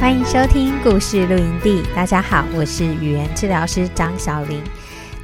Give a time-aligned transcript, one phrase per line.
[0.00, 1.82] 欢迎收听故事露营地。
[1.92, 4.62] 大家好，我是语言治疗师张小玲。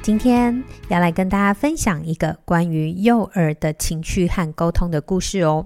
[0.01, 5.65] 今天要来跟大家分享一个关于幼儿的情绪和沟通的故事哦。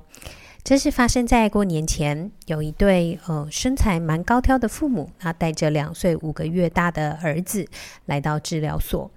[0.63, 7.65] 这是发生在过年前，有一对呃身材蛮高挑的父母，他带着两岁五个月大的儿子
[8.05, 9.09] 来到治疗所。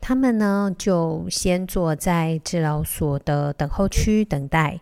[0.00, 4.80] 他们呢就先坐在治疗所的等候区等待。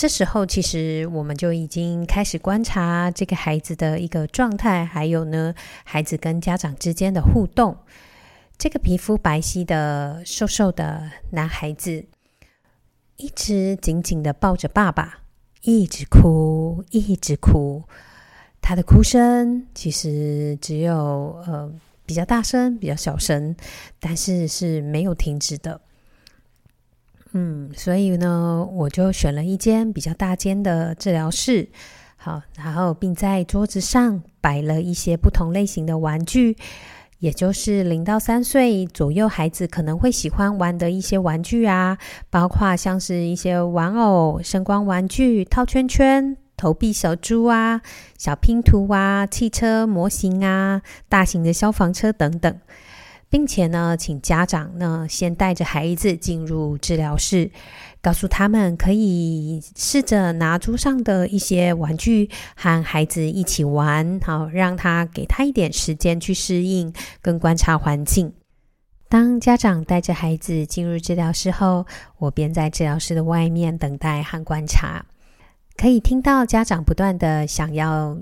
[0.00, 7.76] 这时候，其实我们就已经开始观察这个孩子的一个状态，还有呢，孩子跟家长之间的互动。
[8.56, 12.06] 这个皮肤白皙的、瘦瘦的男孩子，
[13.16, 15.18] 一直紧紧的抱着爸爸，
[15.64, 17.82] 一直哭，一直哭。
[18.62, 21.70] 他的哭声其实只有呃
[22.06, 23.54] 比较大声、比较小声，
[23.98, 25.78] 但是是没有停止的。
[27.32, 31.68] 嗯，所以呢，我就选了一间比较大间的治疗室，
[32.16, 36.56] 好，然后并在桌子上摆了一些不同类型的玩具，
[37.20, 41.98] 也就是零到三岁左右孩子可能会喜欢玩的一些玩具啊，
[42.30, 47.80] 包括像是一些玩偶、声光玩具、套圈圈、投币小猪啊、
[48.18, 52.58] 小拼图啊、汽车模型啊、大型的消防车等等。
[53.30, 57.50] 并且呢，请家长呢先带着孩子进入治疗室，
[58.02, 66.92] 告诉他们可以试着拿桌上的一些玩具和孩子一起玩，好，让他给他一点时间去适应
[67.22, 68.32] 跟观察环境。
[69.08, 71.86] 当家长带着孩子进入治疗室后，
[72.18, 75.06] 我便在治疗室的外面等待和观察，
[75.76, 78.18] 可以听到家长不断的想要。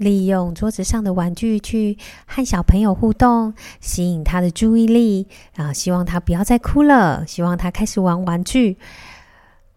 [0.00, 3.52] 利用桌子上的玩具去和小朋友互动，
[3.82, 8.78] 吸引他的注意力，啊希望他不要再哭了，希望他开始玩玩具。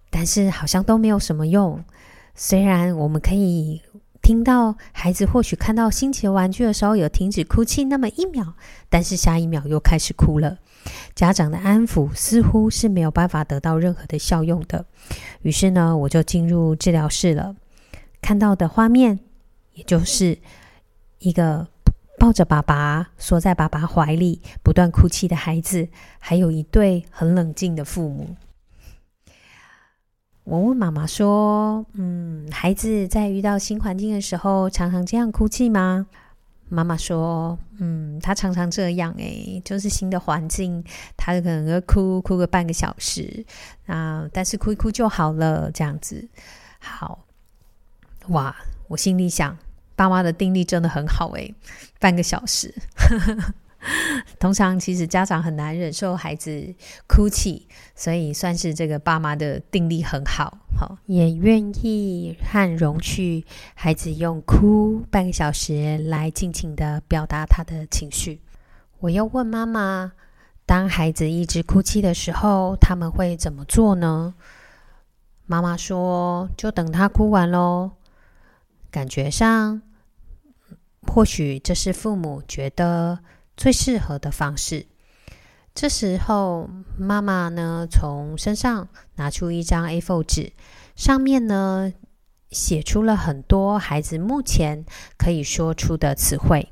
[0.10, 1.84] 但是好像都没有什么用。
[2.36, 3.82] 虽然我们可以
[4.22, 8.54] 听到孩子或许看到新奇的玩具的时候有停止哭泣那么一秒，
[8.90, 10.58] 但是下一秒又开始哭了。
[11.14, 14.86] 家长的安抚似乎是没有办法得到任何的效用的。
[15.42, 17.58] 于是呢，我就进入治疗室了，
[18.22, 19.20] 看到的画面。
[19.74, 20.38] 也就是
[21.20, 21.68] 一个
[22.20, 25.88] 抱着爸爸、缩在爸爸怀里、不断哭泣的孩子，
[26.20, 28.36] 还有一对很冷静的父母。
[30.46, 36.06] 我问妈妈说：“嗯，孩子在遇到新环境的时候，常常这样哭泣吗？”
[36.70, 40.84] 妈妈说：“嗯，他常常这样，诶，就是新的环境，
[41.16, 43.46] 他可能哭哭个半个小时
[43.86, 46.28] 啊，但是哭一哭就好了，这样子。
[46.80, 47.26] 好，
[48.30, 48.56] 哇。”
[48.90, 49.58] 我心里想，
[49.96, 51.56] 爸妈的定力真的很好诶，
[52.00, 52.72] 半个小时。
[54.40, 56.74] 通常其实家长很难忍受孩子
[57.08, 68.42] 哭泣，所以算是这个爸妈的定力很好，好，也愿意和容许孩子用哭半个小时来尽情的表达他的情绪。
[69.00, 70.12] 我又问妈妈，
[70.66, 74.36] 当孩子一直哭泣的时候，他们会怎么做呢？
[75.46, 77.92] 妈妈说，就等他哭完喽。
[78.94, 79.81] 感觉上，
[81.08, 83.18] 或许这是父母觉得
[83.58, 84.86] 最适合的方式。
[85.74, 90.54] 这时候，妈妈呢，从身上拿出一张 A4 纸，
[90.96, 91.92] 上面呢
[92.52, 94.86] 写出了很多孩子目前
[95.18, 96.72] 可以说出的词汇。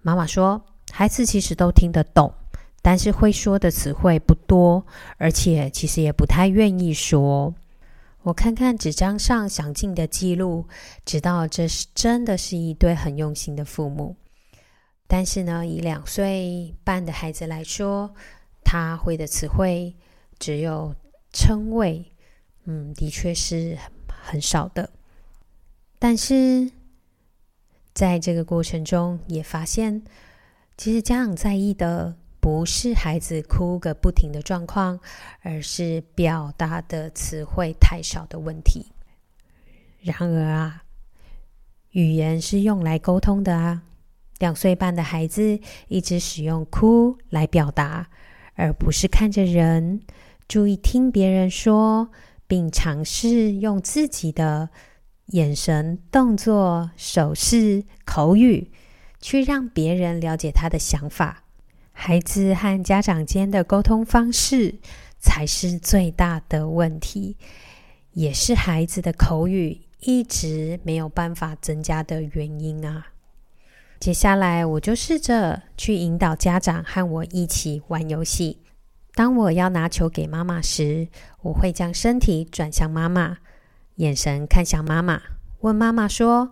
[0.00, 2.32] 妈妈说，孩子其实都听得懂，
[2.80, 4.86] 但是会说的词汇不多，
[5.18, 7.54] 而且其实也不太愿意说。
[8.28, 10.68] 我看看纸张上详尽的记录，
[11.06, 14.16] 知道这是真的是一对很用心的父母。
[15.06, 18.14] 但是呢，以两岁半的孩子来说，
[18.62, 19.96] 他会的词汇
[20.38, 20.94] 只有
[21.32, 22.12] 称谓，
[22.64, 24.90] 嗯，的确是很少的。
[25.98, 26.70] 但是
[27.94, 30.02] 在这个过程中，也发现
[30.76, 32.14] 其实家长在意的。
[32.48, 34.98] 不是孩子哭个不停的状况，
[35.42, 38.86] 而是表达的词汇太少的问题。
[40.00, 40.84] 然而啊，
[41.90, 43.82] 语言是用来沟通的啊。
[44.38, 48.08] 两岁半的孩子一直使用哭来表达，
[48.54, 50.00] 而不是看着人，
[50.48, 52.08] 注意听别人说，
[52.46, 54.70] 并尝试用自己的
[55.26, 58.72] 眼神、动作、手势、口语，
[59.20, 61.44] 去让别人了解他的想法。
[62.00, 64.76] 孩子和家长间的沟通方式
[65.18, 67.36] 才是最大的问题，
[68.12, 73.08] 也是孩子的口语一直没有办法增加的原因啊。
[73.98, 78.60] 接下来，我就试着去引导家长和我一起玩游戏。
[79.14, 81.08] 当我要拿球给妈妈时，
[81.42, 83.38] 我会将身体转向妈妈，
[83.96, 85.20] 眼神看向妈妈，
[85.62, 86.50] 问妈妈说：“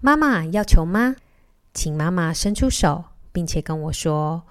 [0.00, 1.16] 妈妈要球吗？”
[1.74, 4.44] 请妈妈伸出手，并且跟我说：“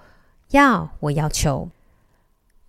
[0.50, 1.70] 要，我要球。”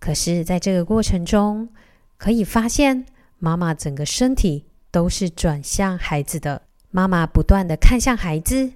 [0.00, 1.68] 可是，在这个过程中，
[2.16, 3.04] 可以发现
[3.38, 6.62] 妈妈整个身体都是转向孩子的。
[6.90, 8.72] 妈妈不断地看向孩子。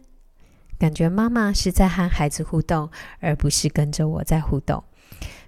[0.79, 2.91] 感觉妈妈是在和孩子互动，
[3.21, 4.85] 而不是跟着我在互动。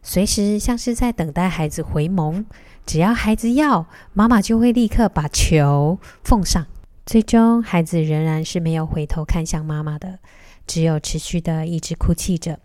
[0.03, 2.45] 随时像是在等待孩子回眸，
[2.87, 6.67] 只要孩子要，妈妈就会立刻把球奉上。
[7.05, 10.21] 最终，孩子仍然是没有回头看向妈妈的，
[10.67, 12.59] 只有持续的一直哭泣着。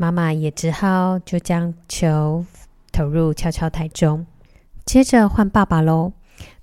[0.00, 2.46] 妈妈也只好就将球
[2.92, 4.24] 投入跷跷台中。
[4.86, 6.12] 接着换爸爸喽。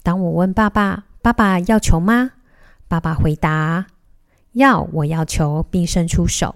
[0.01, 2.31] 当我问爸爸：“爸爸要球吗？”
[2.87, 3.87] 爸爸回答。
[4.53, 6.55] 要，我要球，并伸出手。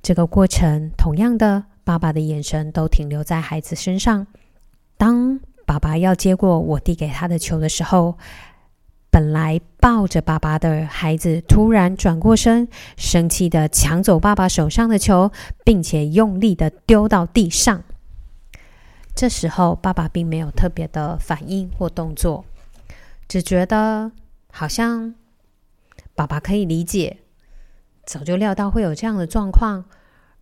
[0.00, 4.28] 这个过程，同样的，爸爸的眼神都停留在孩子身上。
[4.96, 8.16] 当爸爸要接过我递给他的球的时候，
[9.18, 15.32] 本来抱着爸爸的孩子突然转过身，生气地抢走爸爸手上的球，
[15.64, 17.82] 并且用力地丢到地上。
[19.16, 22.44] 这时候，爸爸并没有特别的反应或动作，
[23.26, 24.12] 只觉得
[24.52, 25.16] 好像。
[26.14, 27.18] 爸爸可以理解，
[28.04, 29.86] 早就料到会有这样的状况，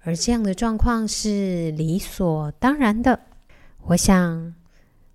[0.02, 3.20] 而这样的状况是理所当然的。
[3.86, 4.52] 我想，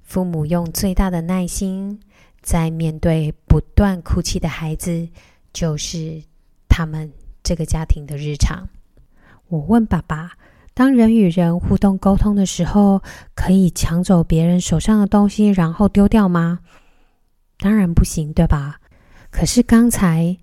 [0.02, 2.00] 父母用最大的耐心
[2.42, 5.08] 在面对不断哭泣的孩子，
[5.54, 6.22] 就是
[6.68, 7.12] 他们
[7.44, 8.68] 这个家庭的日常。
[9.48, 10.32] 我问爸爸：
[10.74, 13.02] 当人与人互动沟通的时候，
[13.36, 16.60] 可以抢走别人手上的东西，然后丢掉吗？
[17.58, 18.80] 当然不行，对吧？
[19.30, 20.38] 可是刚才。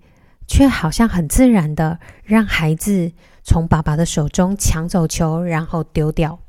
[0.51, 3.11] 却好像很自然的让孩子
[3.43, 6.39] 从爸爸的手中抢走球，然后丢掉。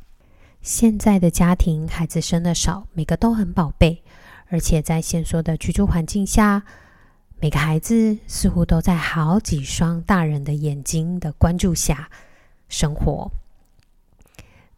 [0.63, 4.03] 现在的家庭，孩子生的少，每个都很宝贝，
[4.51, 6.65] 而且在限缩的居住环境下，
[7.41, 12.11] 每个孩子似乎都在好几双大人的眼睛的关注下
[12.69, 13.31] 生活。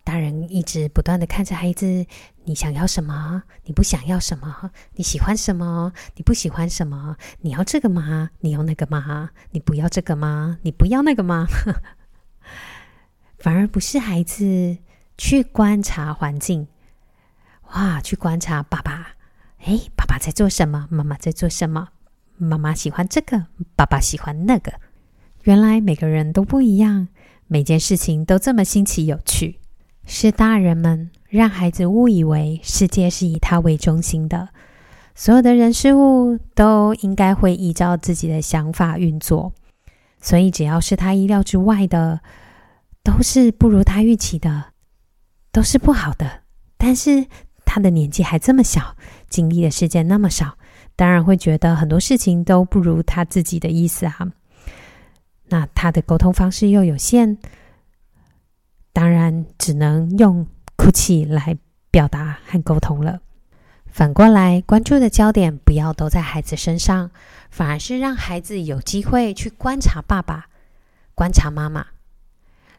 [0.04, 2.06] 大人一直不断的看着孩子，
[2.44, 3.44] 你想要什么？
[3.64, 4.70] 你不想要什么？
[4.96, 5.92] 你喜欢什么？
[6.16, 7.16] 你不喜欢什么？
[7.40, 8.30] 你要这个吗？
[8.40, 9.30] 你要那个吗？
[9.52, 10.58] 你不要这个吗？
[10.62, 11.46] 你不要那个吗？
[13.38, 14.76] 反而不是孩子
[15.16, 16.68] 去观察环境，
[17.72, 19.01] 哇，去观察爸爸。
[19.64, 20.88] 哎，爸爸在做什么？
[20.90, 21.88] 妈妈在做什么？
[22.36, 24.72] 妈妈喜欢这个，爸爸喜欢那个。
[25.44, 27.06] 原来每个人都不一样，
[27.46, 29.58] 每件事情都这么新奇有趣。
[30.04, 34.48] 是大人们让孩子误以为世界是以他为中心的，
[35.14, 39.52] 所有的人事物都应该会依照自己的想法运作，
[40.20, 42.20] 所以只要是他意料之外的，
[43.04, 44.72] 都是不如他预期的，
[45.52, 46.42] 都是不好的。
[46.76, 47.26] 但是
[47.74, 48.98] 他的年纪还这么小，
[49.30, 50.58] 经历的事件那么少，
[50.94, 54.30] 当然会觉得很多事情都不如他自己的意思啊。
[55.46, 57.38] 那他的沟通方式又有限。
[58.92, 61.56] 当然，只能用哭泣来
[61.90, 63.20] 表达和沟通了。
[63.86, 67.10] 反过来，关注的焦点不要都在孩子身上，
[67.50, 70.48] 反而是让孩子有机会去观察爸爸、
[71.14, 71.86] 观察妈妈，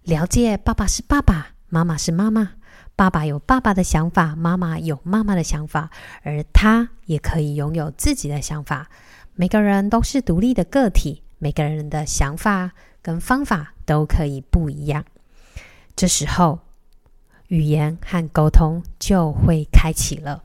[0.03, 2.51] 了解爸爸是爸爸，妈妈是妈妈。
[2.95, 5.89] 爸爸有爸爸的想法，妈妈有妈妈的想法，
[6.21, 8.89] 而他也可以拥有自己的想法。
[9.33, 12.71] 每个人都是独立的个体，每个人的想法
[13.01, 15.05] 跟方法都可以不一样。
[15.95, 16.59] 这时候，
[17.47, 20.43] 语言和沟通就会开启了。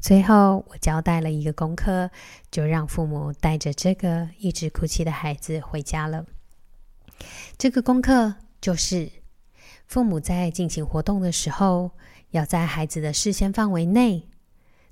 [0.00, 2.10] 最后，我交代了一个功课，
[2.50, 6.24] 就让父母带着这个一直哭泣的孩子回家了。
[7.56, 9.10] 这个功课就是，
[9.86, 11.90] 父母在进行活动的时候，
[12.30, 14.28] 要在孩子的视线范围内，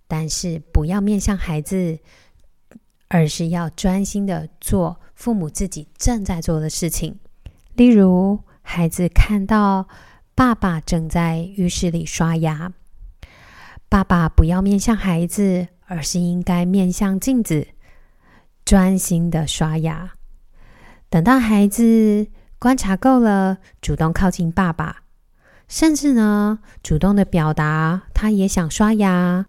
[0.06, 1.98] 但是不要面向孩子，
[3.08, 7.18] 而是要专心的做父母自己正在做的事情，
[7.74, 8.40] 例如。
[8.64, 9.88] 孩子看到
[10.36, 12.72] 爸爸正在浴室里刷牙，
[13.88, 17.66] 爸爸不要面向孩子，而是应该面向镜子，
[18.64, 20.12] 专心的刷牙。
[21.10, 22.28] 等到孩子
[22.62, 24.98] 观察够了，主动靠近爸爸，
[25.66, 29.46] 甚至呢，主动的表达他也想刷牙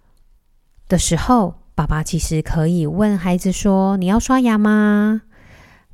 [0.87, 5.21] 的时候，爸爸其实可以问孩子说：“你要刷牙吗？”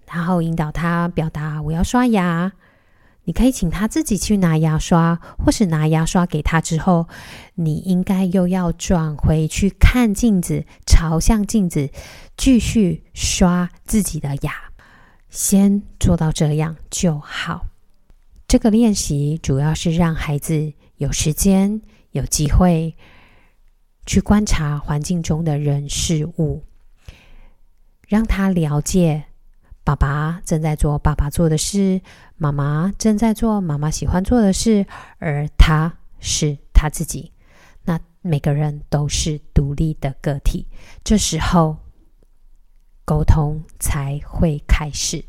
[0.10, 2.54] 然后引导他表达：“我要刷牙。”
[3.28, 7.10] 你可以请他自己去拿牙刷，或是拿牙刷给他之后，
[7.56, 11.90] 你应该又要转回去看镜子，朝向镜子，
[12.38, 14.69] 继续刷自己的牙。
[15.30, 17.68] 先做到这样就好。
[18.48, 21.82] 这个练习主要是让孩子有时间、
[22.12, 22.96] 有机会
[24.06, 26.64] 去观察环境中的人事物，
[28.08, 29.26] 让他了解。
[29.82, 32.00] 爸爸正在做爸爸做的事，
[32.38, 34.86] 妈妈正在做妈妈喜欢做的事，
[35.18, 37.32] 而他是他自己。
[37.86, 40.68] 那每个人都是独立的个体，
[41.04, 41.76] 这时候
[43.10, 45.26] 沟通才会开始。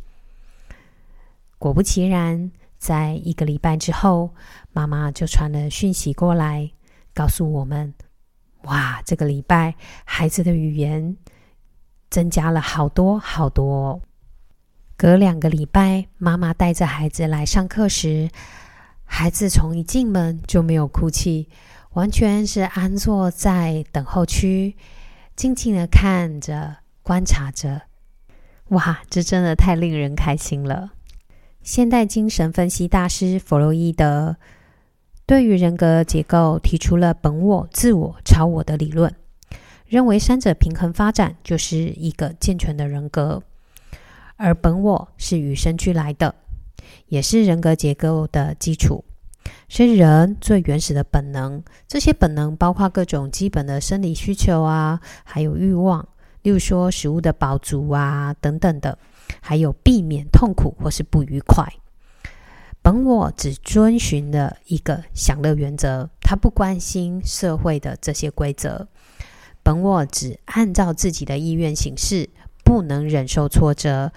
[1.58, 4.34] 果不其然，在一个礼拜之后，
[4.70, 6.72] 妈妈就传了讯息过来，
[7.14, 7.94] 告诉我们
[8.64, 11.16] ：“哇，这个礼拜孩子的语言
[12.10, 14.02] 增加了好多好多。”
[14.94, 18.28] 隔两个礼拜，妈妈带着孩子来上课时，
[19.06, 21.48] 孩子从一进门就没有哭泣，
[21.94, 24.76] 完全是安坐在等候区，
[25.34, 26.76] 静静的看着、
[27.10, 27.82] 观察着。
[28.68, 30.92] 哇，这真的太令人开心了！
[31.60, 34.36] 现代精神分析大师弗洛伊德
[35.26, 39.12] 对于人格结构提出了本我、自我、超我的理论，
[39.88, 43.42] 认为三者平衡发展就是一个健全的人格。
[44.36, 46.36] 而本我是与生俱来的，
[47.08, 49.04] 也是人格结构的基础，
[49.68, 51.60] 是人最原始的本能。
[51.88, 56.06] 这些本能包括各种基本的生理需求啊，还有欲望，
[56.42, 58.98] 例如说食物的饱足啊等等的，
[59.40, 61.66] 还有避免痛苦或是不愉快。
[62.82, 68.88] 本我只遵循了一个享乐原则，他不关心社会的这些规则。
[69.62, 72.30] 本我只按照自己的意愿行事。
[72.62, 74.12] 不能忍受挫折，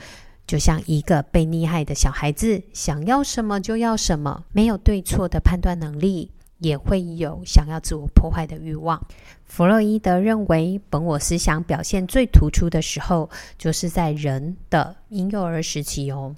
[0.46, 6.30] 就像一个被溺害的小孩子，想要什么就要什么，没有对错的判断能力，
[6.64, 9.00] 也会有想要自我破坏的欲望。
[9.44, 16.36] 弗洛伊德认为，本我思想表现最突出的时候，就是在人的婴幼儿时期哦。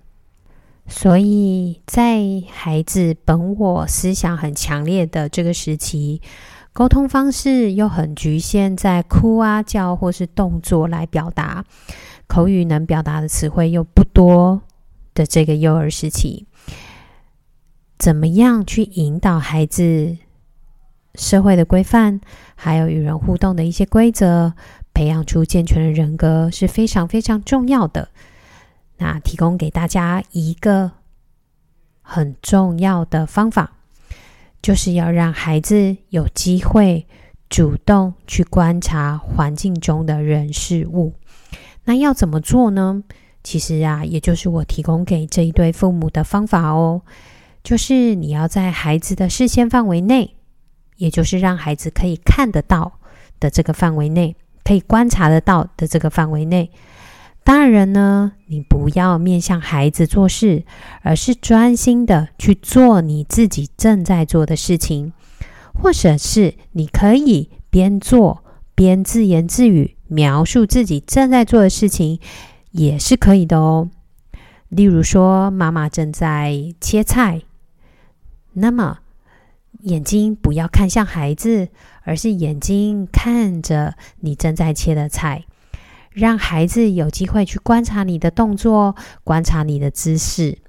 [0.87, 6.21] 所以在孩子本我思想很强烈的这个时期，
[6.73, 11.65] 沟通方式又很局限在哭啊叫或是动作来表达，
[12.27, 14.61] 口语能表达的词汇又不多
[15.15, 16.45] 的这个幼儿时期，
[17.97, 20.17] 怎么样去引导孩子
[21.15, 22.21] 社会的规范，
[22.55, 24.53] 还有与人互动的一些规则，
[24.93, 28.09] 培养出健全的人格是非常非常重要的。
[28.97, 30.91] 那提供给大家一个
[32.01, 33.71] 很重要的方法。
[34.61, 37.05] 就是要让孩子有机会
[37.49, 41.13] 主动去观察环境中的人事物。
[41.83, 43.03] 那要怎么做呢？
[43.43, 47.03] 其实啊，也就是我提供给这一对父母的方法哦。
[47.65, 50.35] 就是你要在孩子的视线范围内，
[50.97, 52.99] 也就是让孩子可以看得到
[53.39, 56.69] 的这个范围内，可以观察得到的这个范围内。
[57.43, 60.63] 大人呢，你不要面向孩子做事，
[61.01, 65.11] 而是专心的去做你自己正在做的事情，
[65.73, 68.43] 或者是你可以边做
[68.75, 72.19] 边自言自语，描述自己正在做的事情，
[72.69, 73.89] 也是可以的哦。
[74.69, 77.41] 例如说，妈妈正在切菜，
[78.55, 78.99] 那么
[79.81, 81.69] 眼睛不要看向孩子，
[82.03, 85.45] 而是眼睛看着你正在切的菜。
[86.11, 88.95] 让孩子有机会去观察你的动作，
[89.25, 90.59] 观察你的姿势。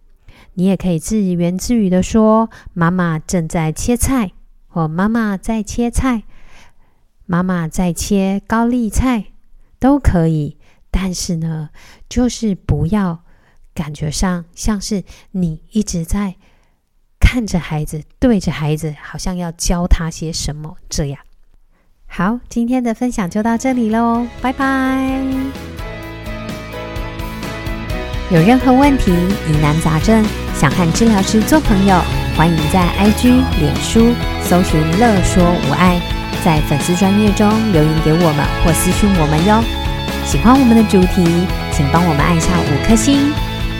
[0.54, 4.32] 你也可以自言自语的说：“妈妈正在切菜，
[4.66, 6.24] 或妈妈在切菜，
[7.26, 9.26] 妈妈在切高丽菜，
[9.78, 10.56] 都可以。
[10.90, 11.70] 但是呢，
[12.08, 13.22] 就是不要
[13.72, 16.34] 感觉上像是你一直在
[17.28, 21.18] 看着孩子，对着孩子，好像要教他些什么这样。”
[22.06, 25.20] 好，今天的分享就到这里喽，拜拜！
[28.30, 32.00] 有任何问题、疑难杂症，想和治疗师做朋友，
[32.36, 34.14] 欢迎在 IG、脸书
[34.44, 36.00] 搜寻“乐说无碍”，
[36.44, 39.62] 在粉丝专页中留言给我们或私讯我们哟。
[40.24, 41.24] 喜欢我们的主题，
[41.72, 43.32] 请帮我们按下五颗星，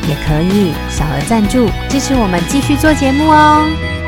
[0.08, 4.05] 也可以小额赞助支持我们继续做节目哦。